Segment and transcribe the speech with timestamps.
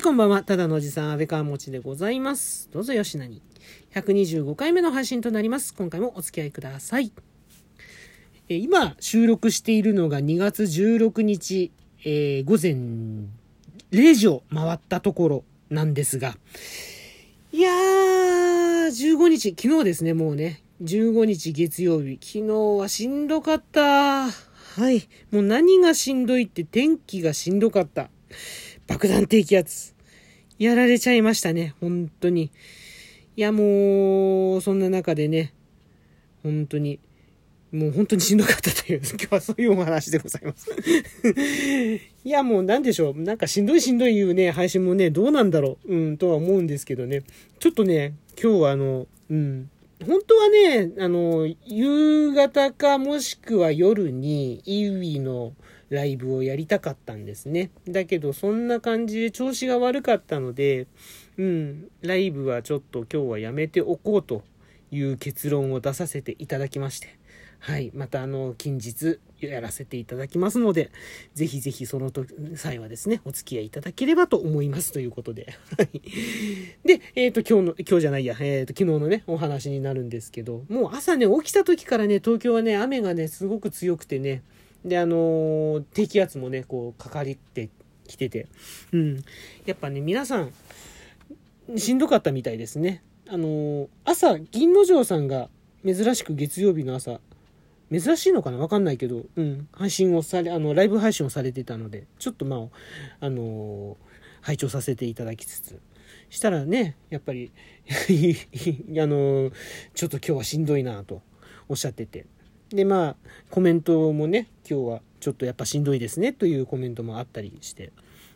[0.00, 0.42] はい、こんばんは。
[0.42, 2.70] ただのおじさん、安倍川もちでございます。
[2.72, 3.42] どうぞよしなに。
[3.94, 5.74] 125回目の配信となります。
[5.74, 7.12] 今回もお付き合いください。
[8.48, 11.70] え今、収録しているのが2月16日、
[12.06, 12.72] えー午前
[13.90, 16.34] 0時を回ったところなんですが、
[17.52, 24.30] いやー、15日、昨日ですね、もうね、15日月曜日、昨日はしんどかった。
[24.30, 24.30] は
[24.90, 25.06] い。
[25.30, 28.08] もう何がしんどいって天気がしんどかった。
[28.90, 29.94] 爆弾低気圧。
[30.58, 32.50] やられちゃいましたね、本当に。
[33.36, 35.54] いや、もう、そんな中でね、
[36.42, 36.98] 本当に、
[37.70, 40.68] もう本当にしんどかったという、 今日はそういうお話でございます。
[42.24, 43.22] いや、もうなんでしょう。
[43.22, 45.94] なんかしんどいしんどい言うね、配信もね、どうなんだろう。
[45.94, 47.22] うん、とは思うんですけどね。
[47.60, 49.70] ちょっとね、今日はあの、うん。
[50.04, 55.52] 本当はね、あの、夕方かもしくは夜に、イーウィの
[55.90, 57.70] ライブをやりたかったんですね。
[57.88, 60.86] だけど、そんな感じで調子が悪かったので、
[61.36, 64.42] うん、ライブはちょっと今日はやめておこうと
[64.90, 67.18] いう結論を出させていただきまして、
[67.58, 67.90] はい。
[67.94, 70.90] また、あの、近日やらせていただきますので、
[71.34, 75.54] ぜひぜひその時、際はですね、お付き合いいただければと思いますということで。
[75.76, 76.00] はい。
[76.86, 84.42] で、えっ、と、今日の、今日じゃないや、えっ、と、昨日のね、お話になるんですけど、もう朝ね、起きた時からね、東京はね、雨がね、すごく強くてね、
[84.84, 87.68] で、あのー低気圧もね、こう、かかりって
[88.06, 88.46] きてて、
[88.92, 89.16] うん。
[89.66, 90.52] やっぱね、皆さん、
[91.76, 93.02] しんどかったみたいですね。
[93.28, 95.48] あのー朝、銀之丞さんが
[95.84, 97.20] 珍しく月曜日の朝、
[97.92, 98.58] 珍しいのかな？
[98.58, 103.96] わかんないけど、うん、配信をされ、あの、ライブ配信をされてたので、ちょっとまあ、あのー
[104.42, 105.78] 拝聴させていただきつつ、
[106.30, 107.52] したらね、やっぱり、
[107.90, 107.92] あ
[109.06, 109.52] のー
[109.94, 111.20] ちょっと今日はしんどいなと
[111.68, 112.24] おっしゃってて。
[112.70, 113.16] で、まあ、
[113.50, 117.92] コメントもね、今日はちょっとやっぱしんどいですねというコメントもあったりして。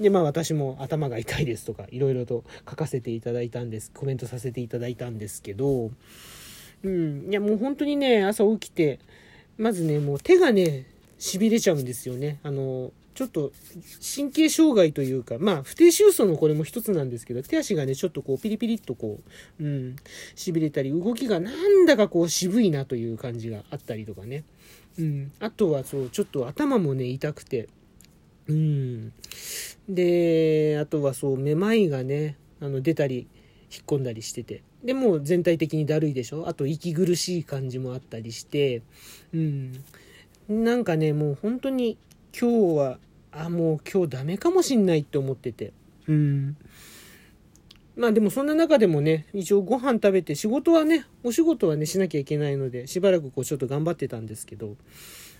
[0.00, 5.90] で、まあ私も頭が痛いですとか、いろいろと書かせていただいたんです、コメントさせていただいたんですけど、
[6.82, 8.98] うん、いやもう本当にね、朝起きて、
[9.56, 10.86] まずね、もう手がね、
[11.18, 12.38] しびれちゃうんですよね。
[12.42, 13.50] あの、ちょっと
[14.16, 19.20] 神経障害というか、まあ、不定収束のこれも一つなんですけど、手足がね、ちょっとこう、ピリピリっとこ
[19.58, 19.96] う、うん、
[20.36, 24.44] 痺れたり、動きがなんだかこう、渋いなという感じがあったりとかね。
[24.98, 25.32] うん。
[25.40, 27.68] あとはそう、ちょっと頭もね、痛くて、
[28.46, 29.12] うん。
[29.88, 33.26] で、あとはそう、めまいがね、あの、出たり、
[33.72, 34.62] 引っ込んだりしてて。
[34.84, 36.46] でもう全体的にだるいでしょ？
[36.46, 38.82] あと息苦しい感じもあったりして、
[39.34, 39.72] うん。
[40.48, 41.98] なんかね、もう本当に
[42.38, 42.98] 今日は、
[43.32, 45.72] あ、もう今日ダメかもしんないって思ってて。
[46.06, 46.56] うん。
[47.96, 54.76] まあでもそんな中でもね、一応ご飯食べて仕事はね、お仕事はね、しなきゃいけないので、しばらくこうちょっと頑張ってたんですけど、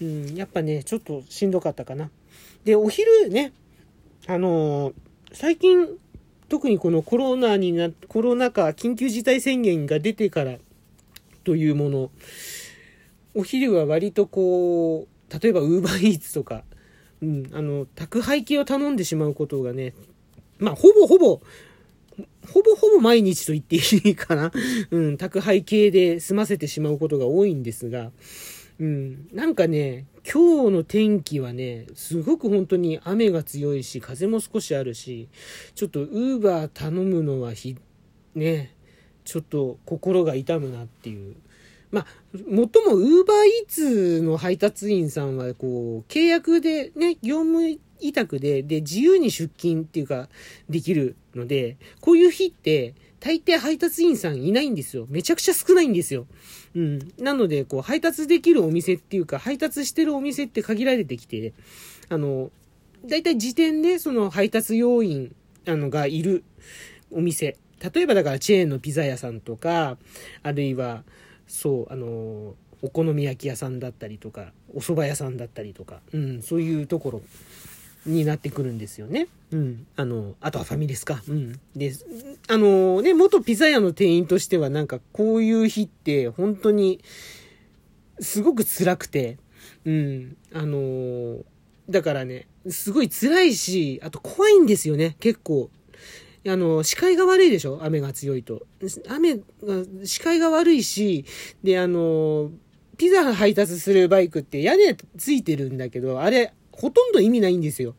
[0.00, 2.10] うん、やっぱね、ちょっとしんどかったかな。
[2.64, 3.52] で、お昼ね、
[4.26, 4.94] あのー
[5.32, 5.88] 最近、
[6.48, 10.56] 特にこのコロナにな、コロナ禍、緊急事態宣言が出てから
[11.44, 12.10] というもの、
[13.34, 16.64] お昼は割とこう、例えばウーバーイーツとか、
[17.22, 19.94] うん、あの、宅配系を頼んでしまうことがね、
[20.58, 21.40] まあ、ほぼほぼ、
[22.52, 24.52] ほぼほぼ毎日と言っていいかな。
[24.90, 28.12] うん、宅配系で済ませてしまうことが多いんですが、
[28.80, 35.28] うん、なんかね、今日の天気はね、すごく本当に雨が強いし、風も少しあるし、
[35.74, 37.76] ちょっとウーバー頼むのはひ、
[38.34, 38.74] ね、
[39.24, 41.34] ちょっと心が痛むなっていう。
[41.90, 42.06] まあ、
[42.50, 50.28] もとも、ウーバーイーツの配達員さんは、こう、契約でね、業務委託で、で、自由に出勤っていうか、
[50.68, 55.06] できるので、こういう日って、大抵配達員さんいないんですよ。
[55.08, 56.26] めちゃくちゃ少ないんですよ。
[56.76, 57.12] うん。
[57.18, 61.52] なので、こう、配達できるお店っていうか、配達してるお店って限られてきて、
[62.08, 62.50] あの、
[63.04, 65.34] 大体時点で、その配達要員、
[65.66, 66.44] あの、がいる
[67.10, 67.56] お店。
[67.94, 69.98] 例えばだからチェーンのピザ屋さんとか、
[70.42, 71.02] あるいは、
[71.48, 77.22] そう、あの、お好み焼き屋さんだったりとか、お蕎麦屋さんだったりとか、うん、そういうところ
[78.06, 79.26] になってくるんですよね。
[79.50, 79.86] うん。
[79.96, 81.22] あの、あとはファミレスか。
[81.28, 81.58] うん。
[81.74, 81.92] で、
[82.46, 87.00] あのね、元ピザ屋の店員としてはなんかこういう日って本当に
[88.20, 89.38] すごく辛くて、
[89.84, 90.36] うん。
[90.52, 91.38] あの
[91.90, 95.70] だからね、すごい辛いし、あと怖いんですよね、結構。
[96.48, 97.80] あの、視界が悪いでしょ？
[97.82, 98.66] 雨が強いと。
[99.08, 99.42] 雨が、
[100.04, 101.24] 視界が悪いし、
[101.62, 102.50] で、あの、
[102.96, 107.94] ピザ配達するバイクって屋根ついてるんだけど、あれ、ほとんど意味ないんですよ。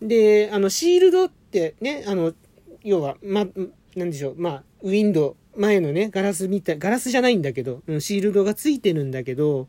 [0.00, 2.32] で、あの、シールドってね、あの、
[2.82, 3.46] 要は、ま、
[3.96, 9.68] なんでしょう、まあ、ウィンド前のね、ガラスみたい、ガラスじゃないんだけど、うん、シールドがついてるんだけど、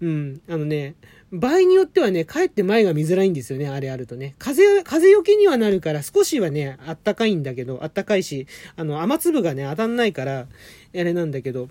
[0.00, 0.94] うん、あのね、
[1.30, 4.34] 場合によってはね、かえって前が見づらいんですよね、あれあるとね。
[4.38, 8.46] 風、風よけにはなるから少しはね、あったかいんだけど、あったかいし、
[8.76, 10.46] あの、雨粒がね、当たんないから、あ
[10.92, 11.68] れなんだけど、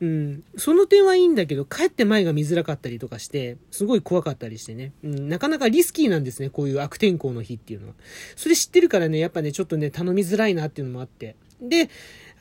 [0.00, 7.94] うん、その点はいいんだけど、かえって前が見づらかったりとかして、すごい怖かったりしてね、うん、なかなかリスキーなんですね、こういう悪天候の日っていうのは。
[8.36, 11.34] それ知ってるからね、やっぱね、ちょっとね、頼みづらいなっていうのもあって。
[11.60, 11.90] で、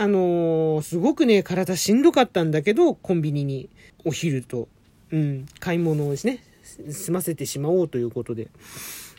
[0.01, 3.69] あのー、すごくね、体しんどかったんだけど、コンビニに
[4.06, 4.69] お昼と、
[5.12, 6.42] うん、買い物をですね、
[6.90, 8.48] 済ませてしまおうということで、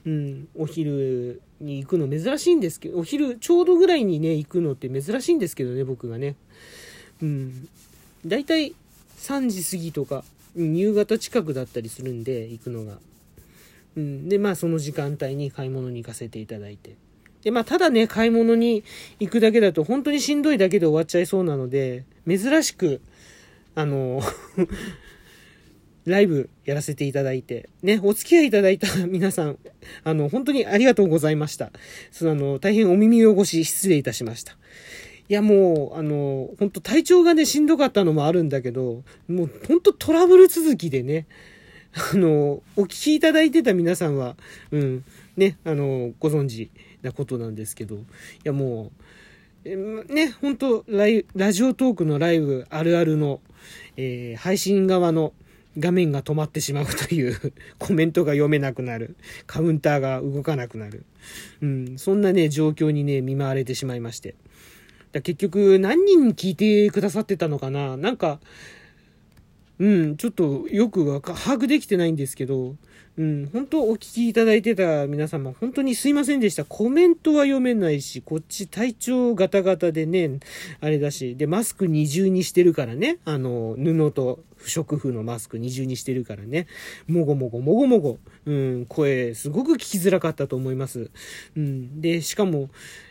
[0.07, 6.35] うん、お昼に行くの珍しいんですけど、お昼ちょうどぐらいにね、行くのって珍しいんですけどね、僕がね。
[7.21, 7.69] うん。
[8.25, 8.75] 大体
[9.19, 10.25] 3時過ぎとか、
[10.57, 12.99] 夕方近くだったりするんで、行くのが。
[13.97, 14.31] うん。
[14.31, 16.97] で、まあその時間帯に買い物に行かせていただいて。
[17.43, 18.85] で、まあ、ただね、買い物に
[19.19, 23.01] 行くだけだと本当にしんどいだけで終わっちゃいそうなので、珍しく、
[23.75, 24.21] あの、
[26.07, 29.59] ライブやらせていただいて、ね、お付き合いいただいた 皆さん、
[30.05, 31.73] あの、本当にありがとうございました。
[32.11, 34.57] その、あの、大変お耳汚し失礼いたしました。
[35.29, 41.27] いや、もう、あの、本当体調がね、しんどかったのもあるんだけど、もう本当トラブル続きでね、
[41.93, 44.37] あの、お聞きいただいてた皆さんは、
[44.71, 45.05] うん、
[45.37, 46.71] ね、あの、ご存知
[47.03, 47.99] なことなんですけど、い
[48.45, 48.93] やも
[49.65, 53.41] う、ね、本当ララジオトークのライブあるあるの、
[53.97, 55.33] えー、配信側の
[55.79, 57.37] 画面が止まってしまうという
[57.79, 59.17] コメントが読めなくなる。
[59.47, 61.05] カウンターが動かなくなる。
[61.61, 64.35] うん、そんなね、状況にね、見舞われてしまいまして。
[65.13, 67.97] だ結局、何人聞いてくださってたのかな？
[67.97, 68.41] なんか、
[69.79, 72.77] うん、ちょっとよく把握できてないんですけど、
[73.21, 76.65] うん、本当お聞きいただいてた皆様、本当にすいませんでした。
[76.65, 80.41] コメントは読めないし、こっち体調ガタガタでね、
[80.81, 86.67] あれだし、で、マスク二重にしてるからね、あの、布と不織布のマスク二重にしてるからね、
[87.09, 91.11] もごもごもごもご、うん、声、すごく聞きづらかったと思います。
[91.59, 92.71] うん、で、しかも、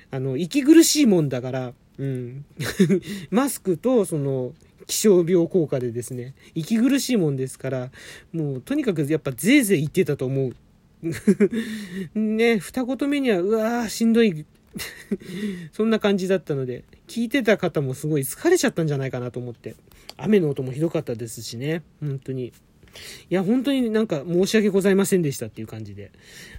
[0.09, 2.45] あの、息苦しいもんだから、うん、
[3.29, 4.53] マスクと、その、
[4.89, 7.91] 気象病効果でですね、息苦しいもんですから、
[8.33, 10.55] もうとにかくやっぱぜいぜい言ってたと思う。
[12.19, 14.47] ね、二言目には、うわー、しんどい。
[15.71, 19.75] そんな感じだったので、聞いてた方もすごい疲れちゃったんじゃないかなと思って。
[20.17, 22.51] 雨の音もひどかったですしね、本当に。
[23.29, 26.11] いや、本当になんか申し訳ございませんでしたっていう感じで。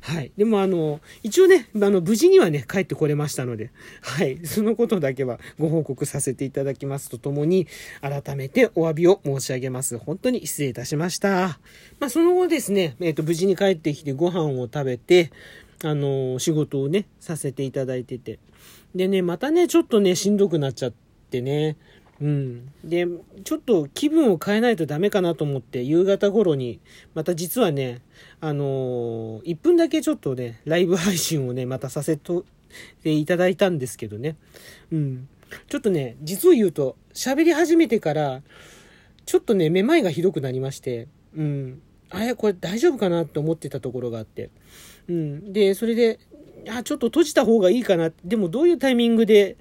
[0.02, 0.32] はい。
[0.36, 3.70] でもあの、一応ね、あの、無事にはね、帰ってこれましたので、
[4.02, 4.44] はい。
[4.46, 7.66] そのことだけはご報告させていただきますとともに、
[8.00, 9.98] 改めてお詫びを申し上げます。
[9.98, 11.58] 本当に失礼いたしました。
[11.98, 15.30] まあ、その後ですね、えっ、ー、と、無事に帰ってきてご飯を食べて、
[15.82, 18.38] あの、仕事をね、させていただいてて。
[18.94, 20.92] でね、またね、ちょっとね、しんどくなっちゃっ
[21.30, 21.76] てね、
[22.20, 22.72] うん。
[22.84, 23.06] で、
[23.44, 26.80] ちょっと気分を変えないとダメかなと思って、夕方頃に、
[27.14, 28.02] また実はね、
[28.40, 32.32] あのー、1分だけちょっとね、ライブ配信をね、またさせて
[33.02, 34.36] いただいたんですけどね。
[34.92, 35.28] うん。
[35.68, 38.42] ちょっとね、実を言うと、喋り始めてから、
[39.24, 41.80] ちょっとね、めまいがひどくなりまして、うん。
[42.10, 44.50] あれ、これ大丈夫かなって思ってたところがあって。
[45.08, 45.52] うん。
[45.52, 46.18] で、それで、
[46.68, 48.12] あ、ちょっと閉じた方がいいかな。
[48.24, 49.56] でもどういうタイミングで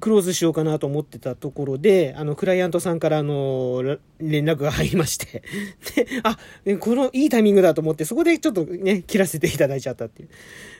[0.00, 3.82] クローズしようかなと思ってたところで、あの、クライアントさんからあの、
[4.18, 5.42] 連絡が入りまして
[5.94, 6.38] で、あ、
[6.80, 10.28] このいいタイミングだと思って、そこでちょっとね、切らせていただいちゃったっていう。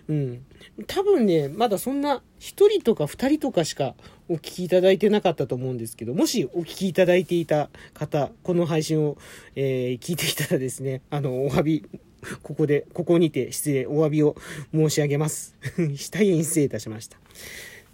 [0.09, 0.45] うん。
[0.87, 3.95] 多分ね、まだそんな、一人とか二人とかしか
[4.29, 9.17] お聞きいただいてなかったと思うんですけど、もしお聞きいただいていた方、この配信を、
[9.55, 11.85] えー、聞いていたらですね、あの、お詫び、
[12.43, 14.37] ここで、ここにて失礼、お詫びを
[14.75, 15.57] 申し上げます。
[16.11, 17.19] 大変失礼いたしました。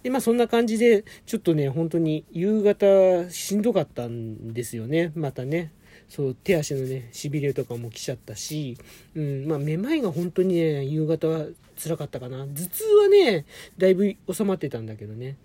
[0.03, 5.71] で、まあそんな感じで、ちょっとね、本当に夕方しんどかったんですよね、またね。
[6.09, 8.77] そう、手足のね、痺れとかも来ちゃったし、
[9.15, 11.45] うん、まあめまいが本当にね、夕方は
[11.81, 12.45] 辛かったかな。
[12.45, 13.45] 頭痛はね、
[13.77, 15.37] だいぶ収まってたんだけどね。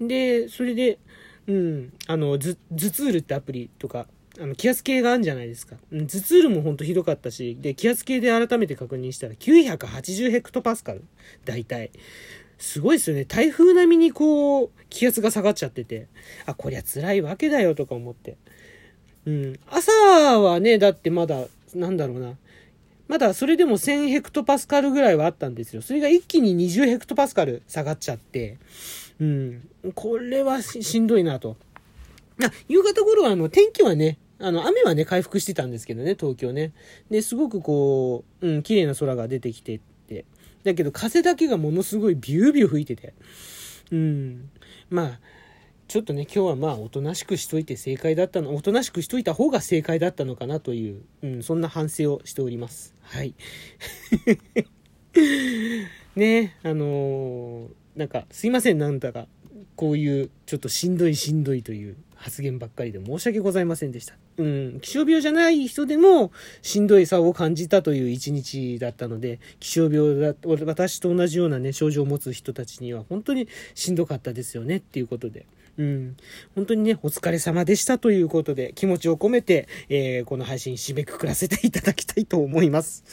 [0.00, 0.98] で、それで、
[1.46, 4.06] うん、あの、頭痛るってアプリとか、
[4.40, 5.76] あの、気圧計があるんじゃないですか。
[5.92, 11.04] うん、頭痛るもほんとひどかったし、で、気圧計で改めて確認したら980ヘクトパスカル。
[11.44, 11.90] 大体。
[12.58, 13.24] すごいですよね。
[13.24, 16.08] 台風並みにこう、気圧が下がっちゃってて、
[16.46, 18.36] あ、こりゃ辛いわけだよとか思って。
[19.26, 19.60] うん。
[19.68, 22.36] 朝はね、だってまだ、なんだろうな。
[23.06, 25.82] まだそれでも1000ヘクトパスカルぐらいはあったんですよ。
[25.82, 28.58] それが一気に20ヘクトパスカル下がっちゃって、
[29.20, 29.68] うん。
[29.94, 31.56] これはしんどいなと。
[32.42, 36.72] あ、夕方頃はあの、天気はね、あの、雨はね、回復してたんですけどね、東京ね。
[37.10, 39.93] で、すごくこう、うん、綺麗な空が出てきてて、
[40.64, 43.14] だけど風だけがものすごいビュービュー吹いてて。
[43.92, 44.50] うん。
[44.90, 45.20] まあ、
[45.86, 52.94] ちょっとね、今日はまあ、おとなしくしといて正解だったの、おとなしくしといた方が正解だったのかなという、うん、そんな反省をしております。
[53.02, 53.34] はい。
[56.16, 59.28] ね、あのー、なんか、すいません、なんだか、
[59.76, 64.14] こういう、ちょっとしんどいしんどいという発言ばっかりで申し訳ございませんでした。
[64.36, 75.46] うん、気象病じゃない人でもしんどいさを感じたという一日だったので、気象病だ、私と同じようなね、症状を持つ人たちには本当にしんどかったですよねっていうことで。
[75.76, 76.16] うん。
[76.54, 83.04] 本当にね、お疲れ様でしたということで、気持ちを込めて、えー、この配信締めくくらせていただきたいと思います。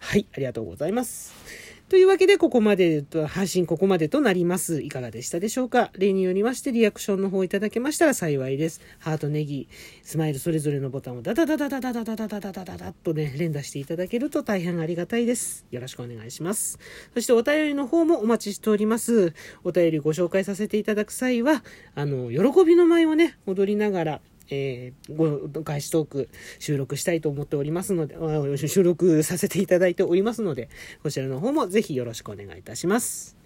[0.00, 1.69] はい、ありがとうございます。
[1.90, 4.80] というわけで、ここまでと、配信ここまでとなります。
[4.80, 5.90] いかがでしたでしょうか？
[5.98, 8.80] 例によりまして、リアクションの方いただけましたら幸いです。
[9.00, 9.66] ハート、ネギ、
[10.04, 15.66] スマイルそれぞれのボタンをダダダダダダダダダダダダダダとね、連打していただけると大変ありがたいです。
[15.72, 16.78] よろしくお願いします。
[17.12, 19.34] そしてお便りの方もお待ちしております。
[19.64, 21.64] お便りご紹介させていただく際は、
[21.96, 24.20] あの、喜びの舞をね、踊りながら、
[24.50, 26.28] えー、ご、開始トーク
[26.58, 28.16] 収録したいと思っておりますので、
[28.56, 30.68] 収録させていただいておりますので、
[31.02, 33.36] こちらの方もぜひよろしくお願いいたします。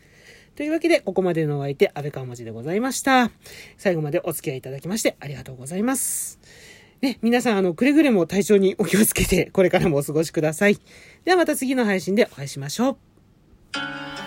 [0.56, 3.30] というわけで、ここまでのお相手、安倍川文字でございました。
[3.76, 6.38] 最後までお付き合いいただきましてありがとうございます。
[7.00, 10.78] ね、皆さん、あの、くれぐれも体調にお気をつけて、これからもお過ごしください。
[11.24, 14.23] ではまた次の配信でお会いしましょう。